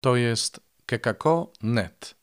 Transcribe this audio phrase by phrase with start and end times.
[0.00, 2.14] To jest kekako.net.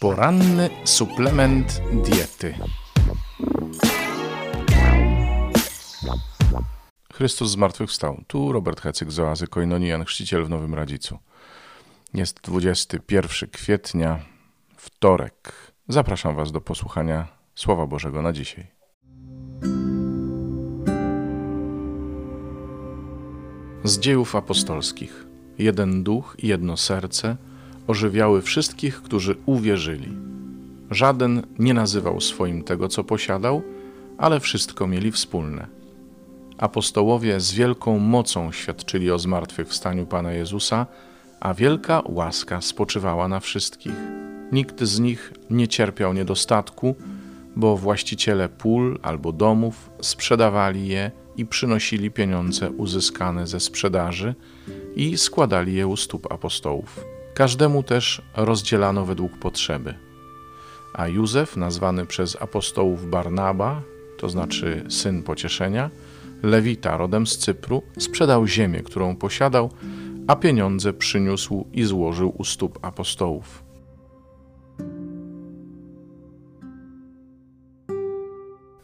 [0.00, 2.54] Poranny suplement diety.
[7.12, 8.24] Chrystus zmartwychwstał.
[8.26, 11.18] Tu Robert Hecyk z oazy Koinonian, chrzciciel w Nowym Radzicu.
[12.14, 14.24] Jest 21 kwietnia,
[14.76, 15.72] wtorek.
[15.88, 18.79] Zapraszam Was do posłuchania Słowa Bożego na dzisiaj.
[23.84, 25.26] Z dziejów apostolskich.
[25.58, 27.36] Jeden duch i jedno serce
[27.86, 30.08] ożywiały wszystkich, którzy uwierzyli.
[30.90, 33.62] Żaden nie nazywał swoim tego, co posiadał,
[34.18, 35.66] ale wszystko mieli wspólne.
[36.58, 40.86] Apostołowie z wielką mocą świadczyli o zmartwychwstaniu Pana Jezusa,
[41.40, 43.96] a wielka łaska spoczywała na wszystkich.
[44.52, 46.94] Nikt z nich nie cierpiał niedostatku,
[47.56, 51.10] bo właściciele pól albo domów sprzedawali je
[51.40, 54.34] i przynosili pieniądze uzyskane ze sprzedaży
[54.96, 57.04] i składali je u stóp apostołów.
[57.34, 59.94] Każdemu też rozdzielano według potrzeby.
[60.94, 63.82] A Józef, nazwany przez apostołów Barnaba,
[64.18, 65.90] to znaczy syn pocieszenia,
[66.42, 69.70] Lewita rodem z Cypru, sprzedał ziemię, którą posiadał,
[70.26, 73.64] a pieniądze przyniósł i złożył u stóp apostołów.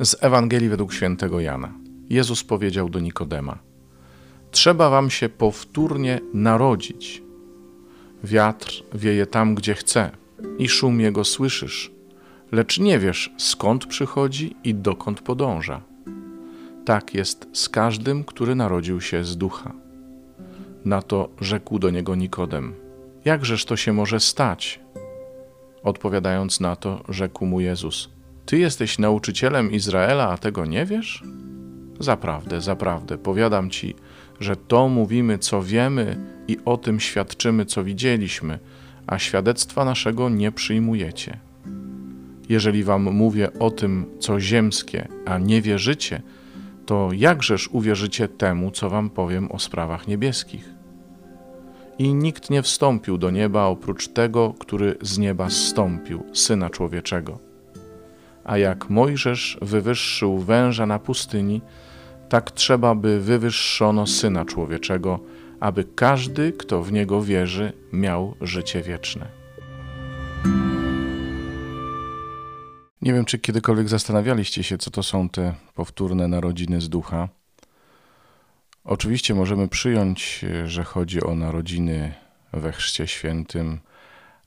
[0.00, 1.85] Z Ewangelii według świętego Jana.
[2.10, 3.58] Jezus powiedział do Nikodema:
[4.50, 7.22] Trzeba wam się powtórnie narodzić.
[8.24, 10.10] Wiatr wieje tam, gdzie chce,
[10.58, 11.90] i szum jego słyszysz,
[12.52, 15.80] lecz nie wiesz, skąd przychodzi i dokąd podąża.
[16.84, 19.72] Tak jest z każdym, który narodził się z ducha.
[20.84, 22.74] Na to rzekł do niego Nikodem:
[23.24, 24.80] Jakżeż to się może stać?
[25.82, 28.10] Odpowiadając na to, rzekł mu Jezus:
[28.46, 31.22] Ty jesteś nauczycielem Izraela, a tego nie wiesz?
[32.00, 33.94] Zaprawdę, zaprawdę, powiadam ci,
[34.40, 36.16] że to mówimy, co wiemy
[36.48, 38.58] i o tym świadczymy, co widzieliśmy,
[39.06, 41.38] a świadectwa naszego nie przyjmujecie.
[42.48, 46.22] Jeżeli wam mówię o tym, co ziemskie, a nie wierzycie,
[46.86, 50.70] to jakżeż uwierzycie temu, co wam powiem o sprawach niebieskich?
[51.98, 57.38] I nikt nie wstąpił do nieba oprócz tego, który z nieba zstąpił, syna człowieczego.
[58.46, 61.60] A jak Mojżesz wywyższył węża na pustyni,
[62.28, 65.20] tak trzeba by wywyższono syna człowieczego,
[65.60, 69.26] aby każdy, kto w niego wierzy, miał życie wieczne.
[73.02, 77.28] Nie wiem, czy kiedykolwiek zastanawialiście się, co to są te powtórne narodziny z ducha.
[78.84, 82.14] Oczywiście możemy przyjąć, że chodzi o narodziny
[82.52, 83.80] we Chrzcie Świętym,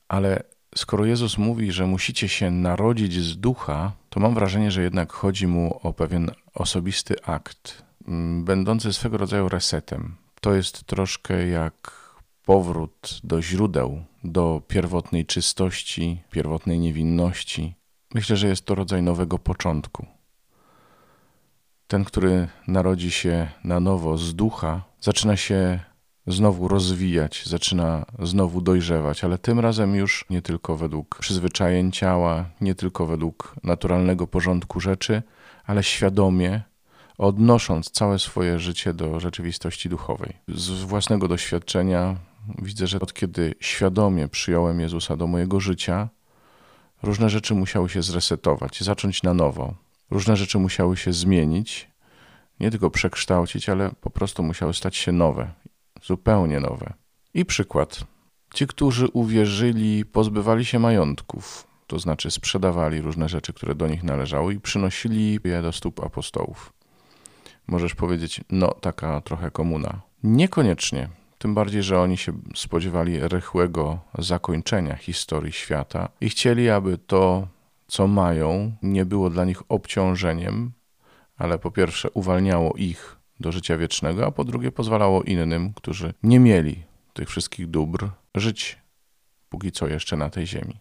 [0.08, 0.42] ale
[0.76, 5.46] skoro Jezus mówi, że musicie się narodzić z ducha, to mam wrażenie, że jednak chodzi
[5.46, 10.16] mu o pewien osobisty akt, mm, będący swego rodzaju resetem.
[10.40, 12.00] To jest troszkę jak
[12.44, 17.74] powrót do źródeł, do pierwotnej czystości, pierwotnej niewinności.
[18.14, 20.06] Myślę, że jest to rodzaj nowego początku.
[21.86, 25.80] Ten, który narodzi się na nowo z ducha, zaczyna się
[26.26, 32.74] znowu rozwijać, zaczyna znowu dojrzewać, ale tym razem już nie tylko według przyzwyczajeń ciała, nie
[32.74, 35.22] tylko według naturalnego porządku rzeczy,
[35.66, 36.62] ale świadomie,
[37.18, 40.32] odnosząc całe swoje życie do rzeczywistości duchowej.
[40.48, 42.16] Z własnego doświadczenia
[42.62, 46.08] widzę, że od kiedy świadomie przyjąłem Jezusa do mojego życia,
[47.02, 49.74] różne rzeczy musiały się zresetować, zacząć na nowo.
[50.10, 51.90] Różne rzeczy musiały się zmienić,
[52.60, 55.50] nie tylko przekształcić, ale po prostu musiały stać się nowe
[56.02, 56.92] zupełnie nowe.
[57.34, 58.04] I przykład.
[58.54, 64.54] Ci, którzy uwierzyli, pozbywali się majątków, to znaczy sprzedawali różne rzeczy, które do nich należały
[64.54, 66.72] i przynosili je do stóp apostołów.
[67.66, 70.00] Możesz powiedzieć, no taka trochę komuna.
[70.22, 71.08] Niekoniecznie.
[71.38, 77.48] Tym bardziej, że oni się spodziewali rychłego zakończenia historii świata i chcieli, aby to,
[77.86, 80.72] co mają, nie było dla nich obciążeniem,
[81.36, 86.40] ale po pierwsze uwalniało ich do życia wiecznego, a po drugie pozwalało innym, którzy nie
[86.40, 86.82] mieli
[87.12, 88.78] tych wszystkich dóbr, żyć
[89.48, 90.80] póki co jeszcze na tej ziemi.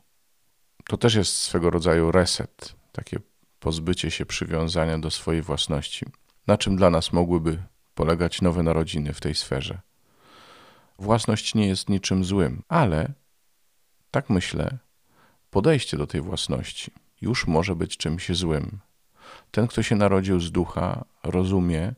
[0.88, 3.20] To też jest swego rodzaju reset, takie
[3.60, 6.06] pozbycie się przywiązania do swojej własności.
[6.48, 7.64] Na czym dla nas mogłyby
[7.96, 9.80] polegać nowe narodziny w tej sferze?
[11.00, 13.14] Własność nie jest niczym złym, ale
[14.12, 14.78] tak myślę,
[15.50, 16.92] podejście do tej własności
[17.22, 18.80] już może być czymś złym.
[19.52, 21.94] Ten, kto się narodził z ducha, rozumie,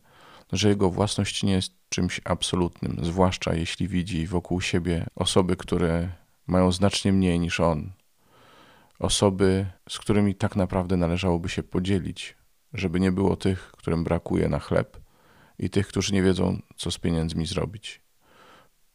[0.51, 6.09] że jego własność nie jest czymś absolutnym, zwłaszcza jeśli widzi wokół siebie osoby, które
[6.47, 7.91] mają znacznie mniej niż on.
[8.99, 12.37] Osoby, z którymi tak naprawdę należałoby się podzielić,
[12.73, 14.97] żeby nie było tych, którym brakuje na chleb
[15.59, 18.01] i tych, którzy nie wiedzą, co z pieniędzmi zrobić.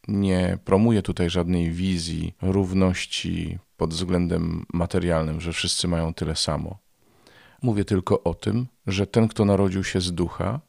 [0.07, 6.77] Nie promuję tutaj żadnej wizji równości pod względem materialnym, że wszyscy mają tyle samo.
[7.61, 10.59] Mówię tylko o tym, że ten, kto narodził się z ducha,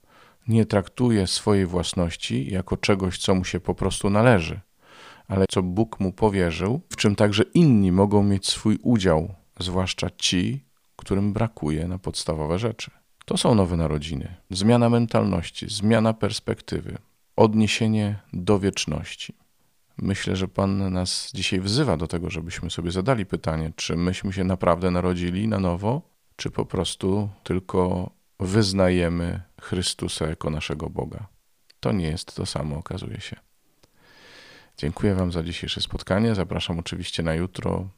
[0.49, 4.61] nie traktuje swojej własności jako czegoś, co mu się po prostu należy,
[5.29, 10.65] ale co Bóg mu powierzył, w czym także inni mogą mieć swój udział, zwłaszcza ci,
[10.97, 12.91] którym brakuje na podstawowe rzeczy.
[13.25, 14.35] To są nowe narodziny.
[14.50, 16.99] Zmiana mentalności, zmiana perspektywy,
[17.37, 19.35] odniesienie do wieczności.
[19.99, 24.44] Myślę, że Pan nas dzisiaj wzywa do tego, żebyśmy sobie zadali pytanie, czy myśmy się
[24.44, 26.03] naprawdę narodzili na nowo,
[26.37, 28.11] czy po prostu tylko
[28.41, 31.26] wyznajemy Chrystusa jako naszego Boga.
[31.81, 33.37] To nie jest to samo, okazuje się.
[34.76, 36.34] Dziękuję Wam za dzisiejsze spotkanie.
[36.34, 37.88] Zapraszam oczywiście na jutro.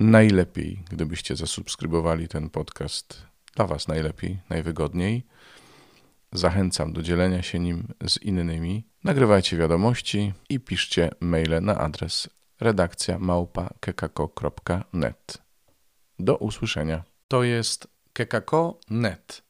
[0.00, 3.26] Najlepiej, gdybyście zasubskrybowali ten podcast.
[3.56, 5.26] Dla Was najlepiej, najwygodniej.
[6.32, 8.84] Zachęcam do dzielenia się nim z innymi.
[9.04, 12.28] Nagrywajcie wiadomości i piszcie maile na adres
[12.60, 15.38] redakcja małpa.kekako.net.
[16.18, 17.04] Do usłyszenia.
[17.28, 19.49] To jest kekako.net.